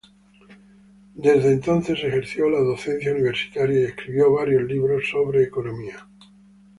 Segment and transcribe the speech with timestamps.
[1.13, 6.09] Desde entonces ejerció la docencia universitaria y escribió varios libros sobre economía.